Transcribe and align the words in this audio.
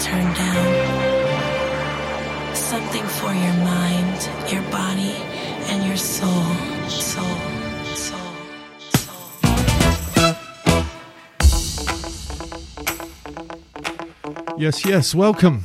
turn 0.00 0.32
down. 0.34 0.94
Something 2.54 3.04
for 3.04 3.32
your 3.32 3.54
mind, 3.64 4.28
your 4.52 4.62
body, 4.70 5.14
and 5.70 5.86
your 5.86 5.96
soul. 5.96 6.44
Soul. 6.88 7.24
Soul. 7.94 8.18
Yes, 14.58 14.84
yes, 14.84 15.14
welcome. 15.14 15.64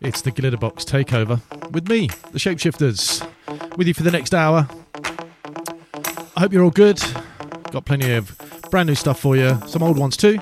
It's 0.00 0.22
the 0.22 0.32
Glitterbox 0.32 0.84
Takeover 0.84 1.40
with 1.72 1.88
me, 1.88 2.08
the 2.32 2.38
Shapeshifters, 2.38 3.26
with 3.76 3.86
you 3.86 3.94
for 3.94 4.02
the 4.02 4.10
next 4.10 4.34
hour. 4.34 4.68
I 6.36 6.40
hope 6.40 6.52
you're 6.52 6.64
all 6.64 6.70
good. 6.70 7.00
Got 7.70 7.84
plenty 7.84 8.12
of 8.14 8.36
brand 8.70 8.88
new 8.88 8.94
stuff 8.94 9.20
for 9.20 9.36
you, 9.36 9.60
some 9.66 9.82
old 9.82 9.98
ones 9.98 10.16
too. 10.16 10.38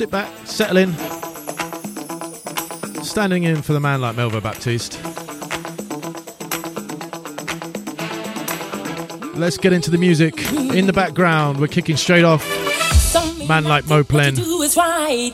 Sit 0.00 0.10
back, 0.10 0.32
settle 0.46 0.78
in. 0.78 0.94
Standing 3.04 3.42
in 3.42 3.60
for 3.60 3.74
the 3.74 3.80
man 3.80 4.00
like 4.00 4.16
Melvo 4.16 4.42
Baptiste. 4.42 4.98
Let's 9.36 9.58
get 9.58 9.74
into 9.74 9.90
the 9.90 9.98
music. 9.98 10.38
In 10.74 10.86
the 10.86 10.94
background, 10.94 11.60
we're 11.60 11.66
kicking 11.66 11.98
straight 11.98 12.24
off. 12.24 12.42
Man 13.46 13.64
like 13.64 13.84
Moplen. 13.84 14.36
do 14.36 14.62
is 14.62 14.74
right. 14.74 15.32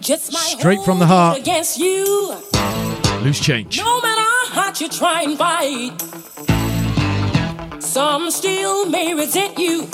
Just 0.00 0.34
my 0.34 0.38
Straight 0.40 0.82
from 0.84 0.98
the 0.98 1.06
heart. 1.06 1.38
against 1.38 1.78
you. 1.78 2.36
Loose 3.22 3.40
change. 3.40 3.78
No 3.78 4.02
matter 4.02 4.20
how 4.20 4.46
hard 4.48 4.78
you 4.82 4.90
try 4.90 5.22
and 5.22 5.38
fight, 5.38 5.98
some 7.82 8.30
still 8.30 8.84
may 8.90 9.14
resent 9.14 9.58
you. 9.58 9.88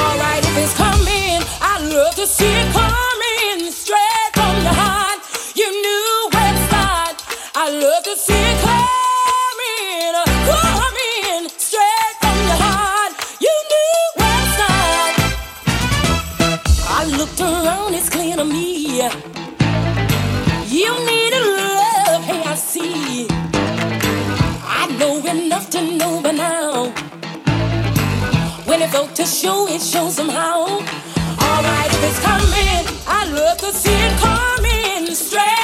Alright, 0.00 0.44
if 0.50 0.56
it's 0.64 0.74
coming, 0.74 1.40
I 1.60 1.74
love 1.94 2.14
to 2.16 2.26
see 2.26 2.52
it 2.62 2.68
coming 2.72 3.70
straight 3.72 4.30
from 4.34 4.54
your 4.64 4.76
heart. 4.82 5.20
You 5.54 5.68
knew 5.84 6.28
where 6.32 6.52
to 6.56 6.62
start. 6.68 7.16
I 7.54 7.70
love 7.70 8.02
to 8.04 8.14
see 8.16 8.42
it 8.52 8.58
coming, 8.66 9.07
Felt 28.90 29.14
to 29.16 29.26
show, 29.26 29.68
it 29.68 29.82
shows 29.82 30.14
somehow. 30.14 30.64
Alright, 30.64 31.90
if 31.90 32.04
it's 32.04 32.20
coming, 32.20 32.86
I 33.06 33.30
love 33.30 33.58
to 33.58 33.70
see 33.72 33.92
it 33.92 34.18
coming 34.18 35.14
straight 35.14 35.57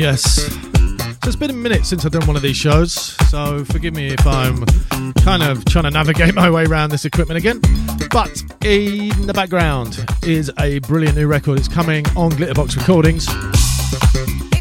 Yes. 0.00 0.22
So 0.32 1.26
it's 1.26 1.36
been 1.36 1.50
a 1.50 1.52
minute 1.52 1.84
since 1.84 2.06
I've 2.06 2.12
done 2.12 2.26
one 2.26 2.34
of 2.34 2.40
these 2.40 2.56
shows, 2.56 2.90
so 3.28 3.66
forgive 3.66 3.94
me 3.94 4.06
if 4.06 4.26
I'm 4.26 4.64
kind 5.16 5.42
of 5.42 5.62
trying 5.66 5.84
to 5.84 5.90
navigate 5.90 6.34
my 6.34 6.48
way 6.48 6.64
around 6.64 6.88
this 6.88 7.04
equipment 7.04 7.36
again. 7.36 7.60
But 8.10 8.42
in 8.64 9.26
the 9.26 9.34
background 9.34 10.02
is 10.22 10.50
a 10.58 10.78
brilliant 10.78 11.18
new 11.18 11.26
record. 11.26 11.58
It's 11.58 11.68
coming 11.68 12.06
on 12.16 12.30
Glitterbox 12.30 12.78
Recordings. 12.78 13.26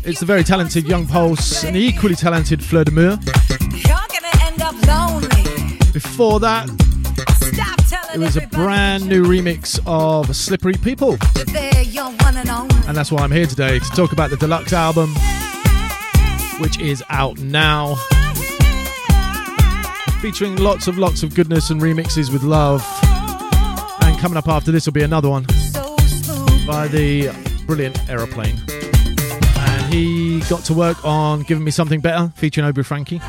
It's 0.05 0.19
the 0.19 0.25
very 0.25 0.43
talented 0.43 0.85
Young 0.85 1.07
Pulse 1.07 1.63
and 1.63 1.73
the 1.73 1.79
equally 1.79 2.15
talented 2.15 2.61
Fleur 2.61 2.83
de 2.83 2.91
Mur. 2.91 3.15
Before 5.93 6.41
that, 6.41 6.69
it 8.19 8.25
was 8.25 8.37
a 8.37 8.47
brand 8.47 9.07
new 9.07 9.23
remix 9.23 9.79
of 9.85 10.35
Slippery 10.35 10.73
People. 10.73 11.17
And 12.87 12.97
that's 12.97 13.11
why 13.11 13.21
I'm 13.21 13.31
here 13.31 13.45
today 13.45 13.79
to 13.79 13.89
talk 13.91 14.11
about 14.11 14.29
the 14.29 14.35
deluxe 14.35 14.73
album, 14.73 15.13
which 16.59 16.79
is 16.79 17.01
out 17.09 17.39
now. 17.39 17.95
Featuring 20.21 20.57
lots 20.57 20.87
of 20.87 20.97
lots 20.97 21.23
of 21.23 21.33
goodness 21.33 21.69
and 21.69 21.79
remixes 21.79 22.31
with 22.31 22.43
love. 22.43 22.85
And 24.01 24.19
coming 24.19 24.37
up 24.37 24.49
after 24.49 24.71
this 24.71 24.85
will 24.85 24.93
be 24.93 25.03
another 25.03 25.29
one 25.29 25.43
by 26.67 26.89
the 26.89 27.33
brilliant 27.65 28.09
Aeroplane. 28.09 28.59
And 29.57 29.93
he 29.93 30.41
got 30.49 30.65
to 30.65 30.73
work 30.73 31.05
on 31.05 31.43
Giving 31.43 31.63
Me 31.63 31.71
Something 31.71 32.01
Better, 32.01 32.33
featuring 32.35 32.67
Obi 32.67 32.83
Franky. 32.83 33.21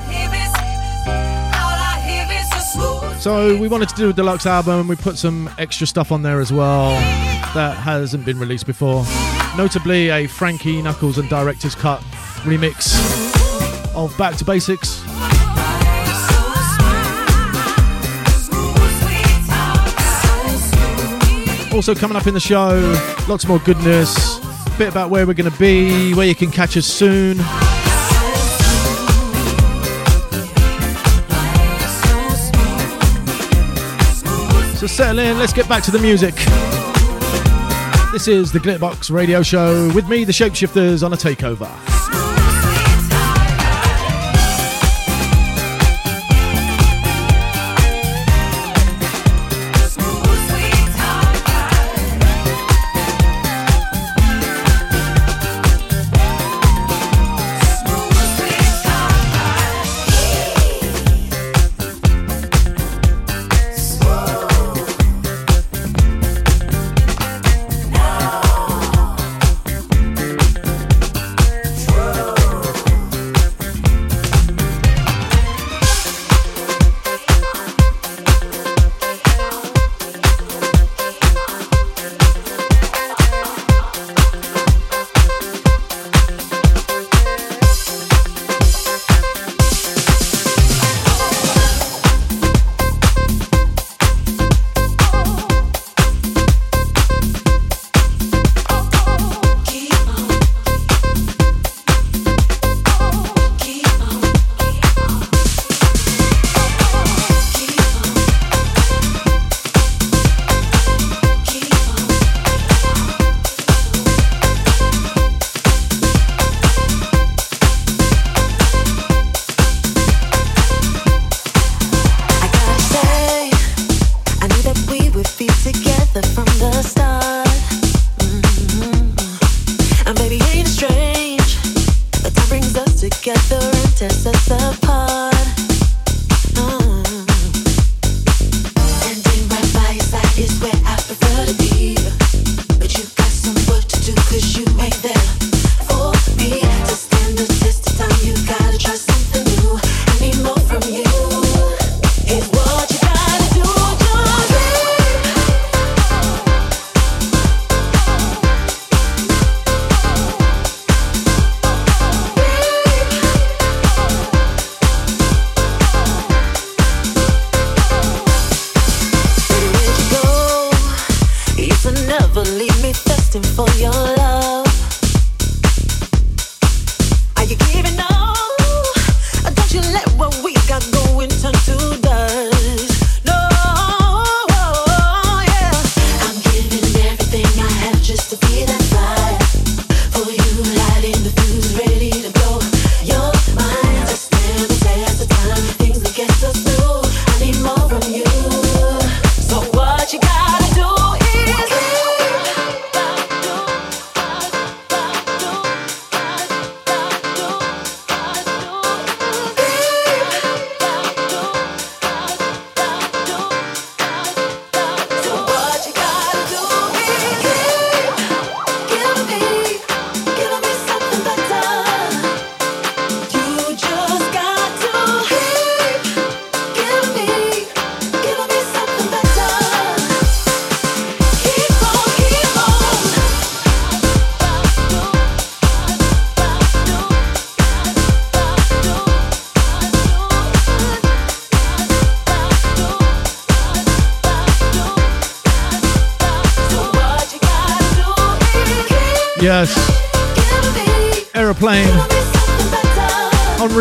So 3.21 3.55
we 3.59 3.69
wanted 3.69 3.91
to 3.91 3.95
do 3.97 4.09
a 4.09 4.13
deluxe 4.15 4.47
album. 4.47 4.81
and 4.81 4.89
We 4.89 4.97
put 4.97 5.19
some 5.19 5.51
extra 5.59 5.87
stuff 5.87 6.11
on 6.11 6.23
there 6.23 6.41
as 6.41 6.51
well 6.51 6.93
that 7.53 7.77
hasn't 7.77 8.25
been 8.25 8.39
released 8.39 8.65
before. 8.65 9.05
Notably, 9.59 10.09
a 10.09 10.27
Frankie 10.27 10.81
Knuckles 10.81 11.19
and 11.19 11.29
Director's 11.29 11.75
Cut 11.75 12.01
remix 12.45 12.97
of 13.95 14.17
Back 14.17 14.37
to 14.37 14.45
Basics. 14.47 15.03
Also, 21.75 21.95
coming 21.95 22.17
up 22.17 22.27
in 22.27 22.33
the 22.33 22.41
show, 22.41 22.81
lots 23.29 23.47
more 23.47 23.59
goodness, 23.59 24.39
a 24.39 24.75
bit 24.79 24.89
about 24.89 25.11
where 25.11 25.27
we're 25.27 25.35
going 25.35 25.51
to 25.51 25.59
be, 25.59 26.15
where 26.15 26.27
you 26.27 26.35
can 26.35 26.51
catch 26.51 26.75
us 26.75 26.87
soon. 26.87 27.39
So 34.81 34.87
settle 34.87 35.19
in, 35.19 35.39
let's 35.39 35.53
get 35.53 35.69
back 35.69 35.83
to 35.83 35.91
the 35.91 35.99
music. 35.99 36.35
This 38.13 38.27
is 38.27 38.51
the 38.51 38.59
Glitterbox 38.59 39.11
Radio 39.11 39.43
Show 39.43 39.93
with 39.95 40.09
me, 40.09 40.25
the 40.25 40.33
Shapeshifters, 40.33 41.05
on 41.05 41.13
a 41.13 41.17
takeover. 41.17 41.69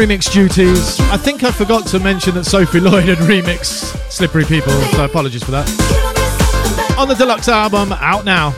Remix 0.09 0.31
duties. 0.33 0.99
I 1.11 1.17
think 1.17 1.43
I 1.43 1.51
forgot 1.51 1.85
to 1.87 1.99
mention 1.99 2.33
that 2.33 2.43
Sophie 2.43 2.79
Lloyd 2.79 3.03
had 3.03 3.19
remixed 3.19 4.11
Slippery 4.11 4.43
People, 4.43 4.71
so 4.71 5.05
apologies 5.05 5.43
for 5.43 5.51
that. 5.51 5.67
On 6.97 7.07
the 7.07 7.13
deluxe 7.13 7.47
album, 7.47 7.91
out 7.93 8.25
now. 8.25 8.55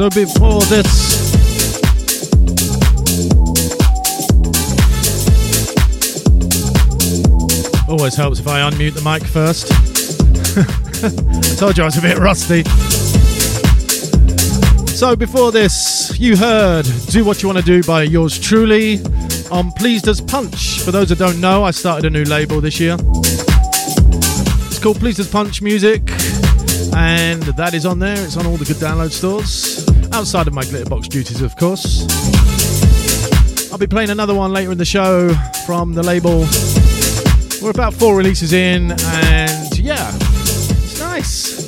So 0.00 0.08
before 0.08 0.62
this, 0.62 1.34
always 7.86 8.14
helps 8.14 8.40
if 8.40 8.48
I 8.48 8.60
unmute 8.60 8.94
the 8.94 9.02
mic 9.04 9.22
first. 9.24 9.70
I 11.04 11.56
told 11.56 11.76
you 11.76 11.82
I 11.82 11.84
was 11.84 11.98
a 11.98 12.00
bit 12.00 12.16
rusty. 12.16 12.64
So 14.88 15.14
before 15.14 15.52
this, 15.52 16.18
you 16.18 16.34
heard 16.34 16.86
Do 17.10 17.22
What 17.22 17.42
You 17.42 17.50
Want 17.50 17.58
to 17.58 17.64
Do 17.64 17.82
by 17.82 18.04
yours 18.04 18.38
truly 18.38 19.00
on 19.50 19.70
Pleased 19.72 20.08
as 20.08 20.22
Punch. 20.22 20.80
For 20.80 20.92
those 20.92 21.10
that 21.10 21.18
don't 21.18 21.42
know, 21.42 21.62
I 21.62 21.72
started 21.72 22.06
a 22.06 22.10
new 22.10 22.24
label 22.24 22.62
this 22.62 22.80
year. 22.80 22.96
It's 22.98 24.78
called 24.78 24.98
Pleased 24.98 25.20
as 25.20 25.30
Punch 25.30 25.60
Music, 25.60 26.10
and 26.96 27.42
that 27.42 27.72
is 27.74 27.84
on 27.84 27.98
there. 27.98 28.18
It's 28.24 28.38
on 28.38 28.46
all 28.46 28.56
the 28.56 28.64
good 28.64 28.76
download 28.76 29.10
stores, 29.10 29.89
outside 30.12 30.46
of 30.46 30.54
my 30.54 30.62
Glitterbox 30.62 31.08
duties, 31.08 31.42
of 31.42 31.56
course. 31.56 32.06
I'll 33.72 33.78
be 33.78 33.86
playing 33.86 34.10
another 34.10 34.34
one 34.34 34.52
later 34.52 34.72
in 34.72 34.78
the 34.78 34.84
show 34.84 35.32
from 35.66 35.92
the 35.94 36.02
label. 36.02 36.46
We're 37.62 37.70
about 37.70 37.94
four 37.94 38.16
releases 38.16 38.52
in, 38.52 38.92
and 38.92 39.78
yeah, 39.78 40.10
it's 40.14 40.98
nice. 40.98 41.64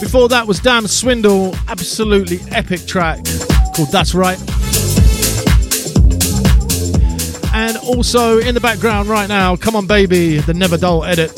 Before 0.00 0.28
that 0.28 0.46
was 0.46 0.58
Dam 0.60 0.86
Swindle, 0.86 1.54
absolutely 1.68 2.40
epic 2.50 2.86
track 2.86 3.18
called 3.74 3.92
That's 3.92 4.14
Right. 4.14 4.38
And 7.52 7.76
also 7.78 8.38
in 8.38 8.54
the 8.54 8.60
background 8.60 9.08
right 9.08 9.28
now, 9.28 9.56
Come 9.56 9.76
On 9.76 9.86
Baby, 9.86 10.38
the 10.38 10.54
Never 10.54 10.76
Dull 10.78 11.04
edit. 11.04 11.32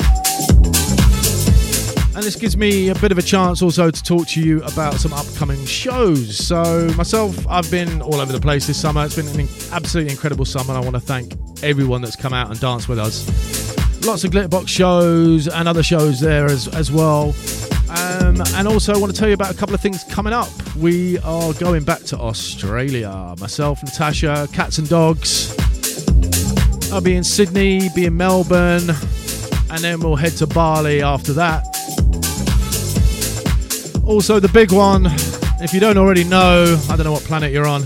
And 2.15 2.23
this 2.23 2.35
gives 2.35 2.55
me 2.55 2.89
a 2.89 2.95
bit 2.95 3.11
of 3.11 3.17
a 3.17 3.23
chance 3.23 3.63
also 3.63 3.89
to 3.89 4.03
talk 4.03 4.27
to 4.29 4.39
you 4.39 4.61
about 4.63 4.93
some 4.95 5.11
upcoming 5.13 5.65
shows. 5.65 6.37
So, 6.37 6.87
myself, 6.95 7.47
I've 7.47 7.69
been 7.71 8.03
all 8.03 8.15
over 8.15 8.31
the 8.31 8.39
place 8.39 8.67
this 8.67 8.79
summer. 8.79 9.03
It's 9.03 9.15
been 9.15 9.27
an 9.27 9.47
absolutely 9.71 10.11
incredible 10.11 10.45
summer, 10.45 10.75
and 10.75 10.77
I 10.77 10.81
want 10.81 10.93
to 10.93 10.99
thank 10.99 11.33
everyone 11.63 12.03
that's 12.03 12.15
come 12.15 12.31
out 12.31 12.51
and 12.51 12.59
danced 12.59 12.87
with 12.87 12.99
us. 12.99 13.25
Lots 14.05 14.23
of 14.25 14.31
Glitterbox 14.31 14.67
shows 14.67 15.47
and 15.47 15.67
other 15.67 15.81
shows 15.81 16.19
there 16.19 16.45
as, 16.45 16.67
as 16.67 16.91
well. 16.91 17.33
Um, 17.89 18.41
and 18.55 18.67
also, 18.67 18.93
I 18.93 18.97
want 18.97 19.11
to 19.11 19.17
tell 19.17 19.27
you 19.27 19.33
about 19.33 19.49
a 19.49 19.57
couple 19.57 19.73
of 19.73 19.81
things 19.81 20.03
coming 20.03 20.33
up. 20.33 20.49
We 20.75 21.17
are 21.19 21.51
going 21.53 21.83
back 21.83 22.03
to 22.03 22.17
Australia. 22.19 23.33
Myself, 23.39 23.81
Natasha, 23.81 24.47
Cats 24.53 24.77
and 24.77 24.87
Dogs. 24.87 25.55
I'll 26.91 27.01
be 27.01 27.15
in 27.15 27.23
Sydney, 27.23 27.89
be 27.95 28.05
in 28.05 28.15
Melbourne, 28.15 28.91
and 29.71 29.79
then 29.79 29.99
we'll 29.99 30.15
head 30.15 30.33
to 30.33 30.45
Bali 30.45 31.01
after 31.01 31.33
that. 31.33 31.72
Also, 34.05 34.37
the 34.39 34.49
big 34.49 34.73
one, 34.73 35.05
if 35.61 35.73
you 35.73 35.79
don't 35.79 35.97
already 35.97 36.25
know, 36.25 36.77
I 36.89 36.95
don't 36.97 37.05
know 37.05 37.13
what 37.13 37.23
planet 37.23 37.53
you're 37.53 37.65
on. 37.65 37.85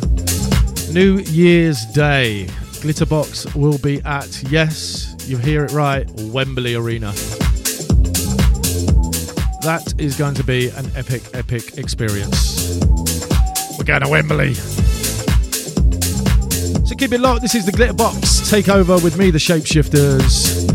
New 0.91 1.19
Year's 1.19 1.85
Day. 1.85 2.47
Glitterbox 2.81 3.55
will 3.55 3.77
be 3.77 4.01
at, 4.03 4.43
yes, 4.49 5.15
you 5.27 5.37
hear 5.37 5.63
it 5.63 5.71
right, 5.71 6.09
Wembley 6.31 6.73
Arena. 6.73 7.11
That 9.61 9.93
is 9.99 10.17
going 10.17 10.33
to 10.35 10.43
be 10.43 10.69
an 10.69 10.89
epic, 10.95 11.21
epic 11.35 11.77
experience. 11.77 12.79
We're 13.77 13.85
going 13.85 14.01
to 14.01 14.09
Wembley. 14.09 14.55
So 16.85 16.95
keep 16.95 17.11
it 17.11 17.19
locked. 17.19 17.41
This 17.41 17.53
is 17.53 17.65
the 17.65 17.71
Glitterbox 17.71 18.49
takeover 18.51 19.03
with 19.03 19.19
me, 19.19 19.29
the 19.29 19.37
Shapeshifters. 19.37 20.65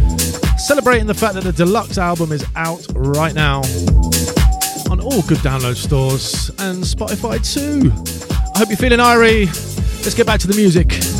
Celebrating 0.60 1.08
the 1.08 1.14
fact 1.14 1.34
that 1.34 1.42
the 1.42 1.52
deluxe 1.52 1.98
album 1.98 2.30
is 2.30 2.46
out 2.54 2.86
right 2.94 3.34
now 3.34 3.62
on 4.92 5.00
all 5.00 5.22
good 5.22 5.38
download 5.38 5.74
stores 5.74 6.50
and 6.58 6.84
Spotify 6.84 7.40
too. 7.42 7.90
I 8.54 8.58
hope 8.58 8.68
you're 8.68 8.76
feeling 8.76 8.98
irie. 8.98 9.46
Let's 10.04 10.14
get 10.14 10.26
back 10.26 10.38
to 10.40 10.46
the 10.46 10.54
music. 10.54 11.11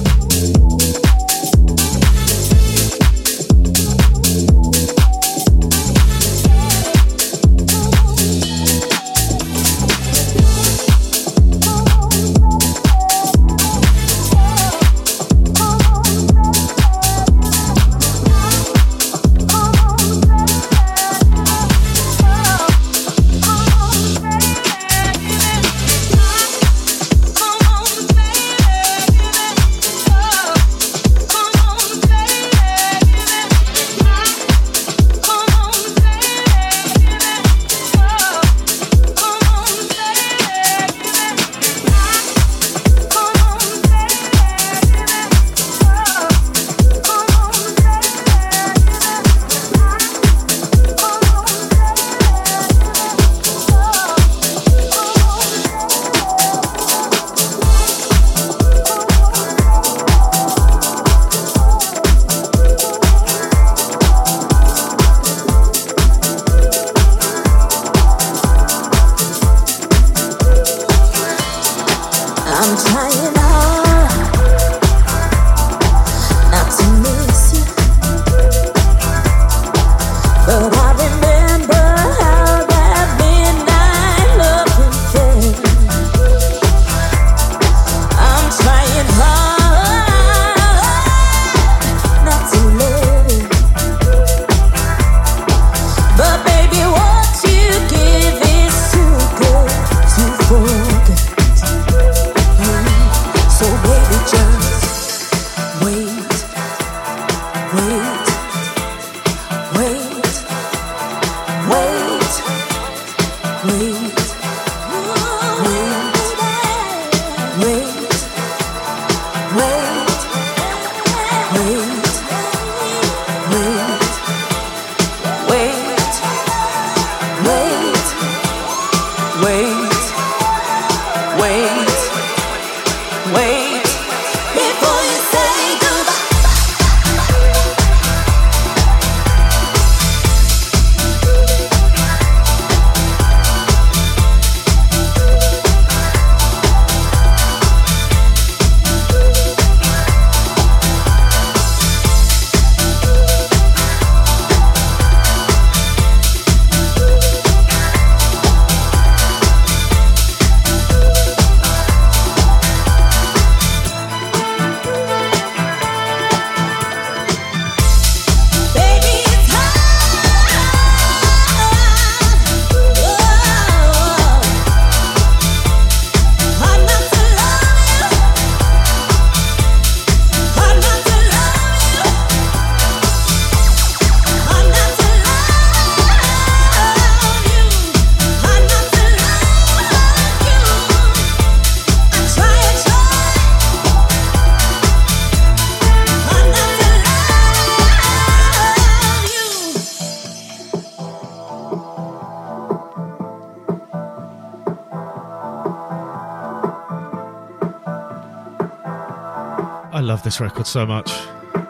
This 210.32 210.40
record 210.40 210.66
so 210.66 210.86
much. 210.86 211.12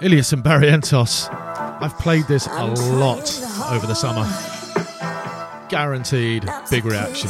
Illyus 0.01 0.33
and 0.33 0.45
Barrientos. 0.45 1.29
I've 1.83 1.99
played 1.99 2.29
this 2.29 2.47
a 2.47 2.67
lot 2.67 3.43
over 3.73 3.89
the 3.89 3.95
summer. 3.95 4.25
Guaranteed 5.69 6.49
big 6.71 6.85
reaction. 6.85 7.29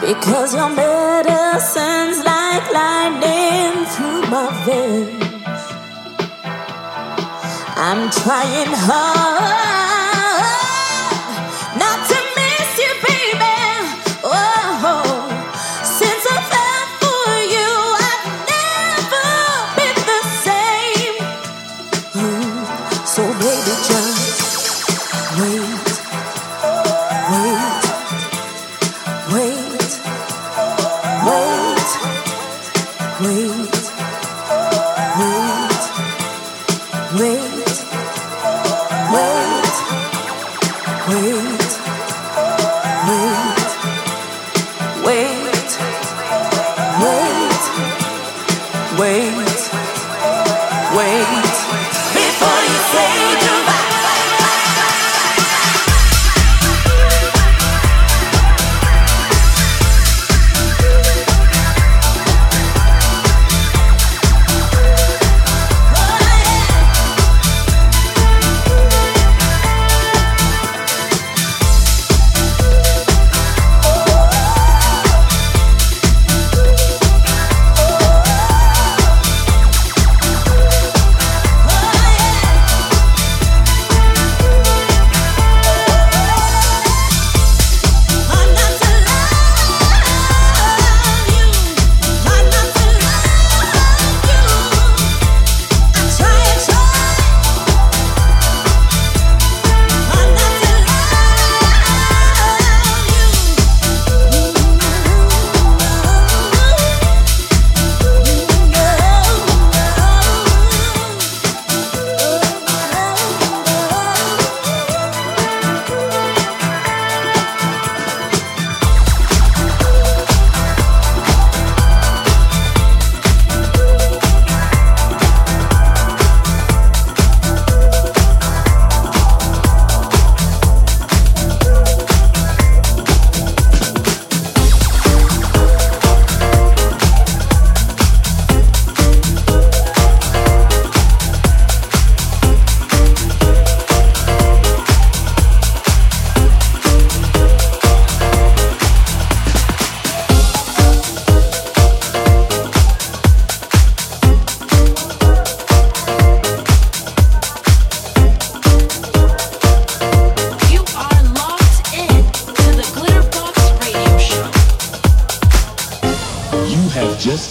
Because 0.00 0.54
your 0.54 0.70
medicine's 0.70 2.24
like 2.24 2.72
lightning 2.72 3.84
through 3.92 4.22
my 4.30 4.48
veins. 4.64 5.22
I'm 7.76 8.08
trying 8.08 8.72
hard. 8.72 9.83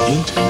into 0.10 0.43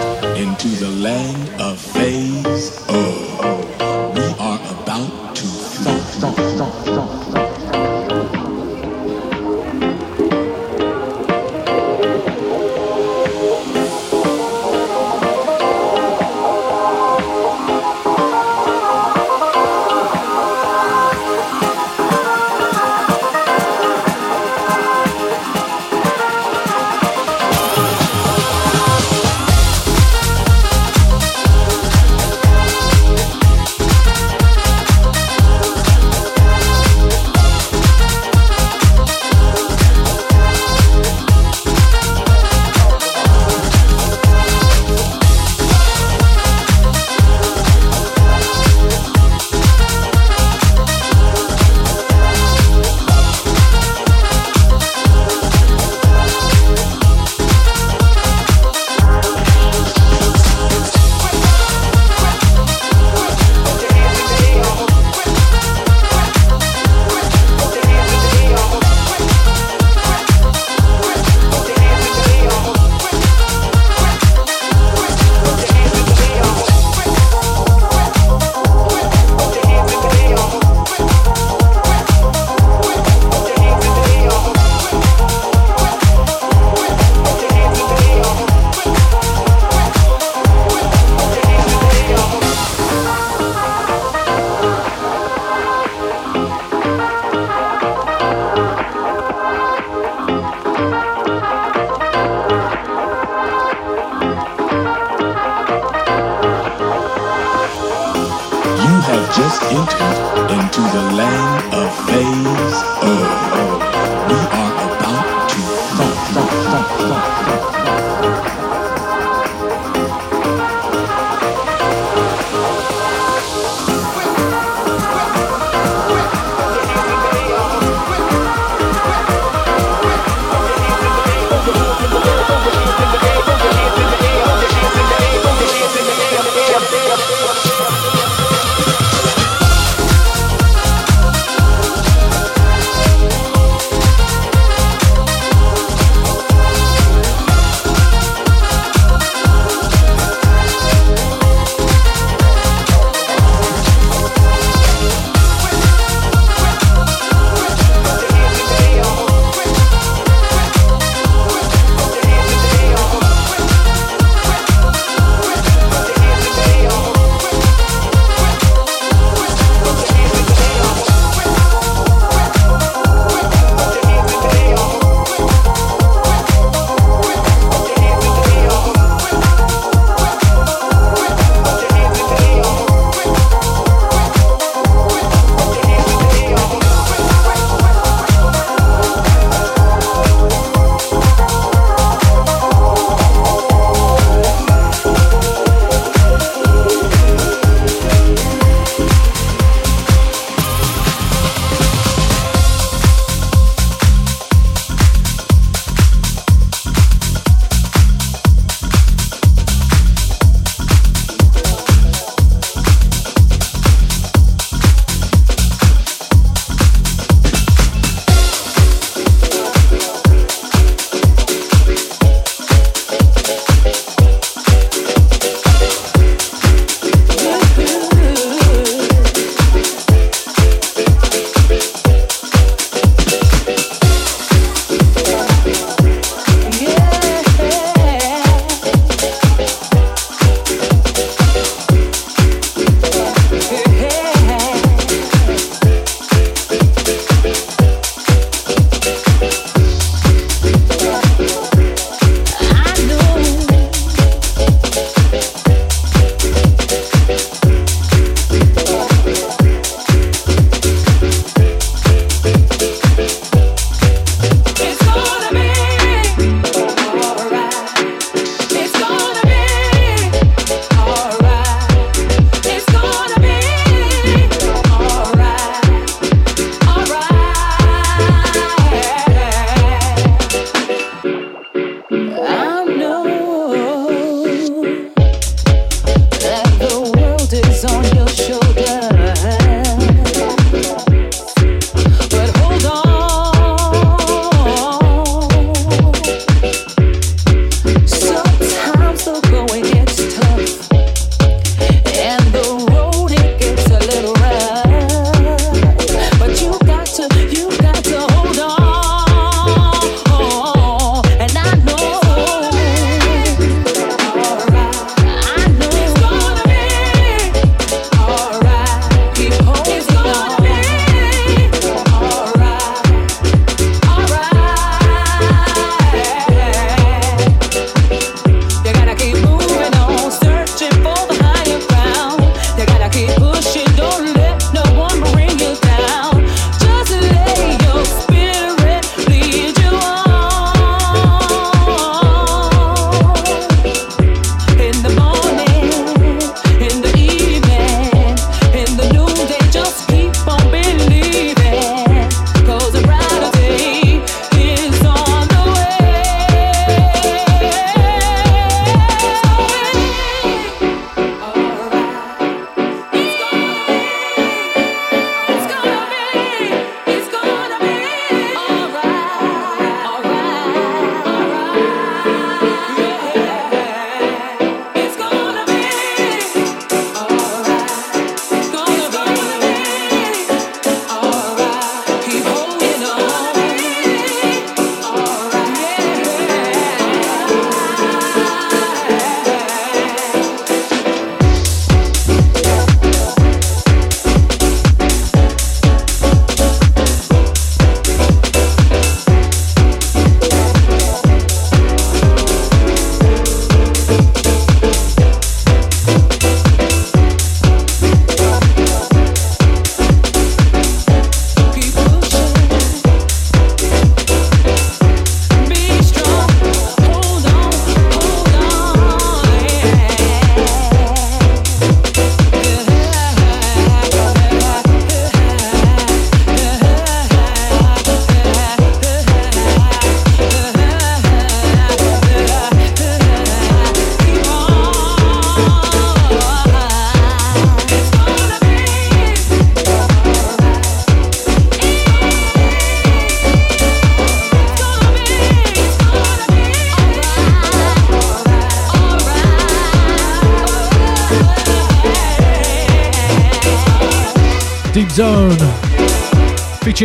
have 109.14 109.36
just 109.36 109.61
entered 109.70 110.18
into 110.57 110.82
the 110.82 111.03
land 111.14 111.74
of 111.74 111.89
phase 112.07 112.80
earth. 113.11 113.84
We 114.30 114.39
are 114.59 114.74
about 114.89 115.49
to 115.49 115.59
funk, 115.95 116.18
funk, 116.34 116.89
funk. 116.99 118.03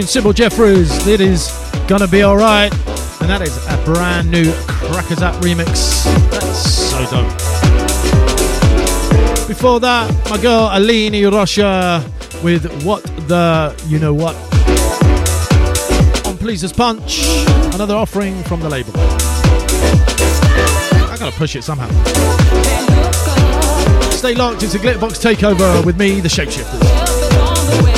Featuring 0.09 0.25
Ceybil 0.25 0.35
Jefferies. 0.35 1.07
It 1.07 1.21
is 1.21 1.51
gonna 1.87 2.09
be 2.09 2.25
alright, 2.25 2.73
and 3.21 3.29
that 3.29 3.43
is 3.43 3.55
a 3.67 3.77
brand 3.85 4.31
new 4.31 4.51
Crackazat 4.91 5.39
remix. 5.43 6.05
That's 6.31 6.59
so 6.91 7.05
dope. 7.11 7.29
Before 9.47 9.81
that, 9.81 10.11
my 10.31 10.39
girl 10.41 10.71
Aline 10.73 11.31
Rocha 11.31 12.03
with 12.43 12.85
What 12.85 13.03
the 13.29 13.75
You 13.87 13.99
Know 13.99 14.15
What 14.15 14.35
on 16.27 16.39
Pleased 16.39 16.65
as 16.65 16.73
Punch, 16.73 17.27
another 17.75 17.95
offering 17.95 18.43
from 18.45 18.61
the 18.61 18.69
label. 18.69 18.93
I 21.11 21.17
gotta 21.19 21.37
push 21.37 21.55
it 21.55 21.65
somehow. 21.65 21.89
Stay 24.11 24.35
locked, 24.35 24.63
it's 24.63 24.75
a 24.75 24.79
Glitterbox 24.79 25.21
takeover 25.23 25.85
with 25.85 25.99
me, 25.99 26.21
the 26.21 26.29
Shapeshifters. 26.29 27.98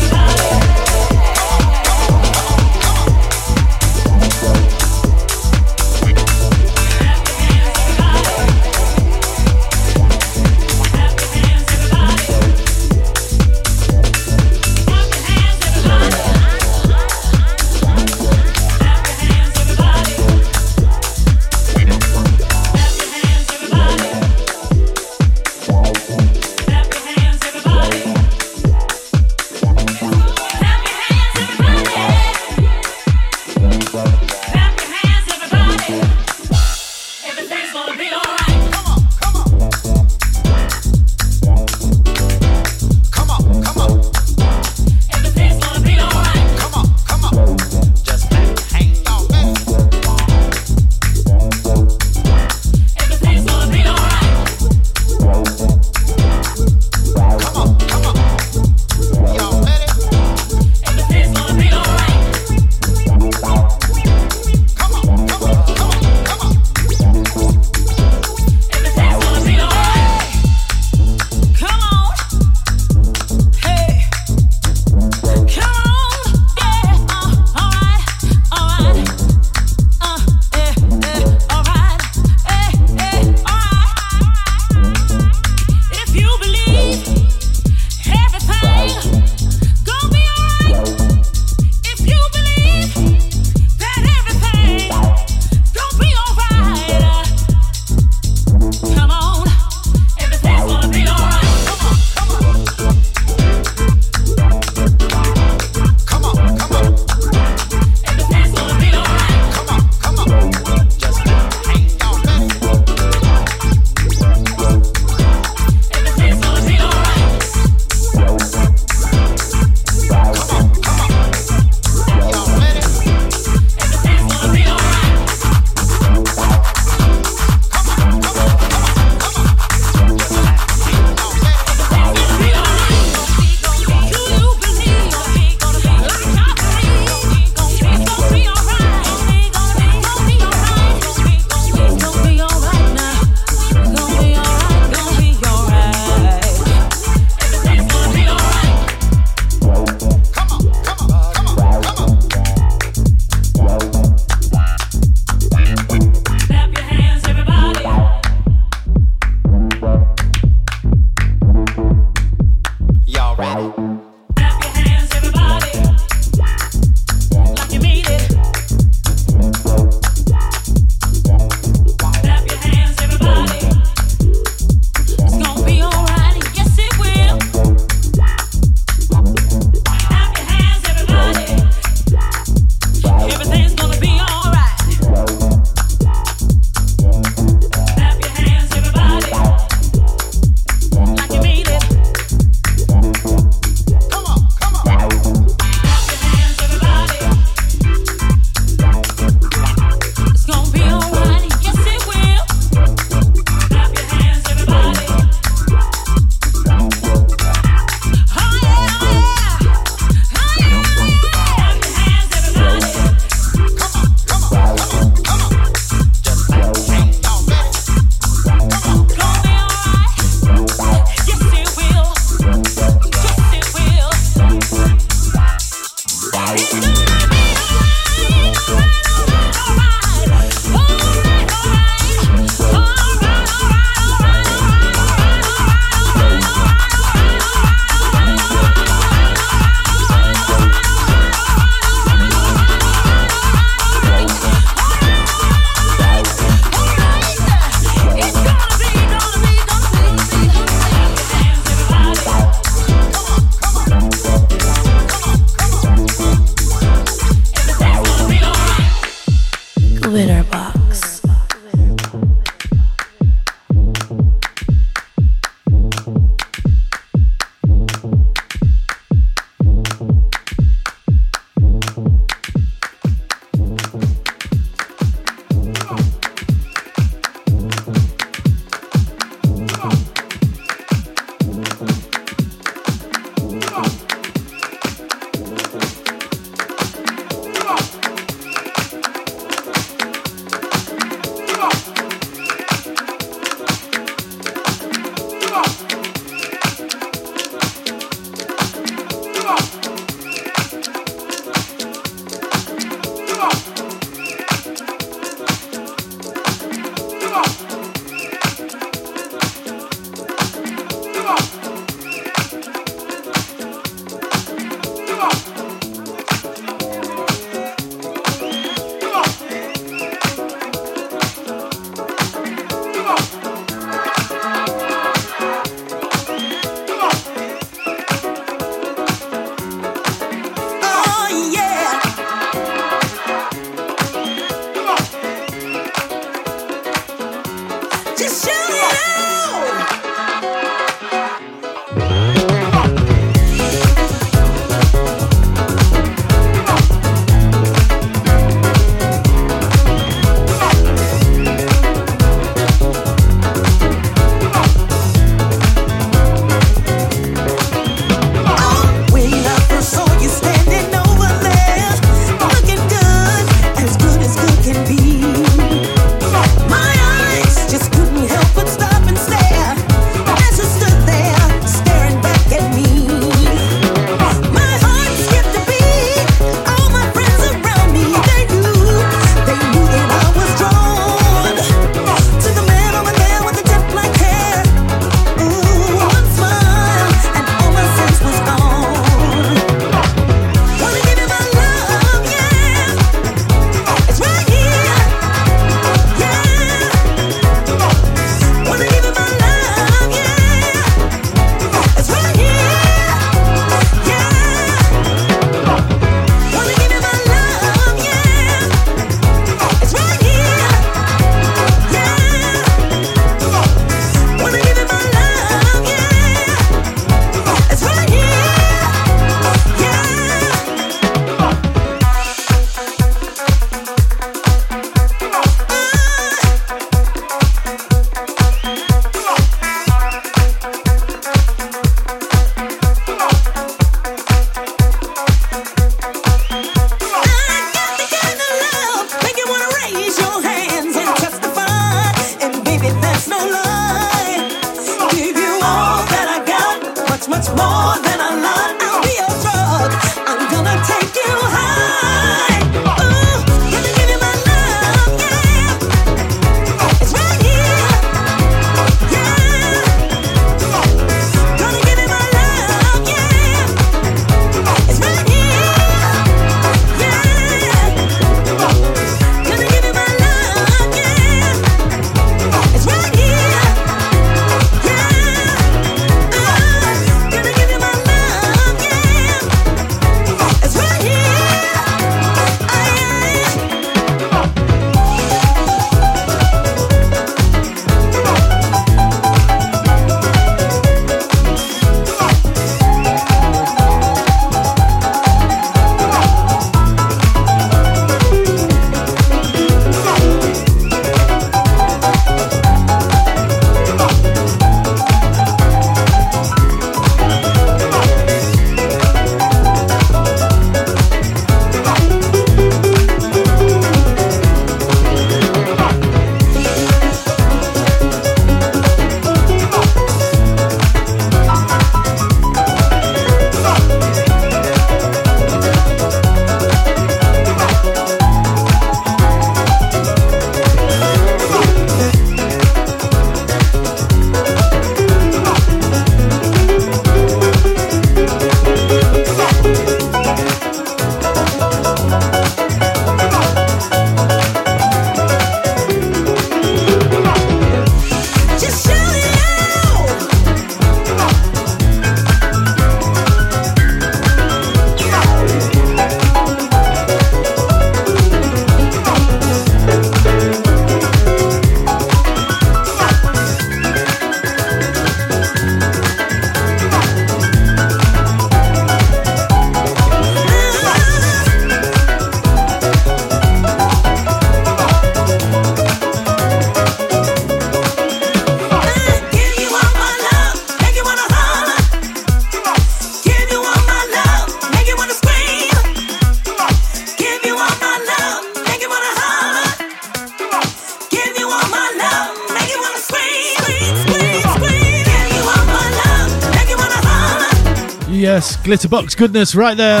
Glitterbox 598.92 599.16
goodness 599.16 599.54
right 599.54 599.74
there. 599.74 600.00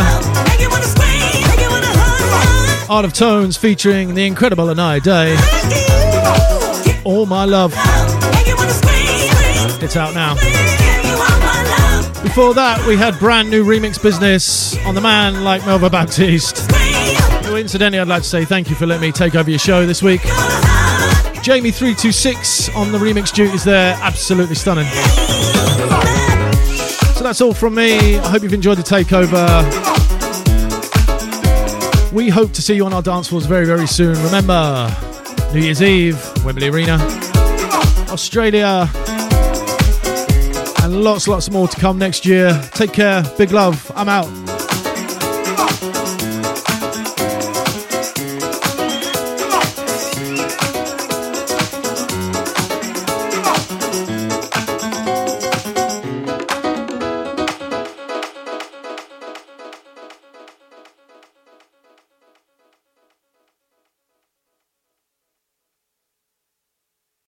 Art 2.90 3.06
of 3.06 3.14
Tones 3.14 3.56
featuring 3.56 4.14
the 4.14 4.26
incredible 4.26 4.66
Inaya 4.66 5.02
Day. 5.02 5.34
All 7.02 7.24
My 7.24 7.46
Love. 7.46 7.72
It's 9.82 9.96
out 9.96 10.14
now. 10.14 10.34
Before 12.22 12.52
that, 12.52 12.84
we 12.86 12.98
had 12.98 13.18
brand 13.18 13.48
new 13.48 13.64
remix 13.64 14.00
business 14.00 14.76
on 14.84 14.94
the 14.94 15.00
man 15.00 15.42
like 15.42 15.62
Melvo 15.62 15.90
Baptiste. 15.90 16.58
Who, 17.46 17.56
incidentally, 17.56 17.98
I'd 17.98 18.08
like 18.08 18.24
to 18.24 18.28
say 18.28 18.44
thank 18.44 18.68
you 18.68 18.76
for 18.76 18.84
letting 18.84 19.08
me 19.08 19.10
take 19.10 19.34
over 19.34 19.48
your 19.48 19.58
show 19.58 19.86
this 19.86 20.02
week. 20.02 20.20
Jamie 21.42 21.72
3:26 21.72 22.76
on 22.76 22.92
the 22.92 22.98
remix 22.98 23.32
duties 23.32 23.64
there, 23.64 23.96
absolutely 24.02 24.54
stunning. 24.54 24.86
That's 27.32 27.40
all 27.40 27.54
from 27.54 27.74
me. 27.76 28.18
I 28.18 28.28
hope 28.28 28.42
you've 28.42 28.52
enjoyed 28.52 28.76
the 28.76 28.82
takeover. 28.82 29.42
We 32.12 32.28
hope 32.28 32.52
to 32.52 32.60
see 32.60 32.74
you 32.74 32.84
on 32.84 32.92
our 32.92 33.00
dance 33.00 33.28
floors 33.28 33.46
very, 33.46 33.64
very 33.64 33.86
soon. 33.86 34.22
Remember, 34.22 34.94
New 35.54 35.60
Year's 35.60 35.80
Eve, 35.80 36.22
Wembley 36.44 36.68
Arena, 36.68 36.98
Australia, 38.10 38.86
and 40.82 41.02
lots, 41.02 41.26
lots 41.26 41.50
more 41.50 41.68
to 41.68 41.80
come 41.80 41.96
next 41.96 42.26
year. 42.26 42.52
Take 42.74 42.92
care. 42.92 43.22
Big 43.38 43.50
love. 43.50 43.90
I'm 43.96 44.10
out. 44.10 44.41